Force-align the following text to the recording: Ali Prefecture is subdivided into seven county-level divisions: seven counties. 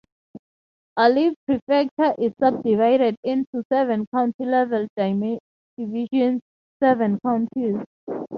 Ali 0.97 1.35
Prefecture 1.45 2.15
is 2.17 2.31
subdivided 2.39 3.15
into 3.23 3.63
seven 3.71 4.07
county-level 4.11 4.87
divisions: 5.77 6.41
seven 6.81 7.19
counties. 7.23 7.77